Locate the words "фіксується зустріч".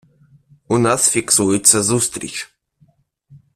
1.09-2.55